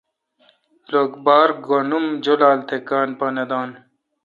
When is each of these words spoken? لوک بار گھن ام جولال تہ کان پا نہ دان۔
لوک 0.91 1.11
بار 1.25 1.49
گھن 1.67 1.91
ام 1.97 2.05
جولال 2.23 2.59
تہ 2.67 2.77
کان 2.87 3.09
پا 3.17 3.27
نہ 3.35 3.43
دان۔ 3.49 3.69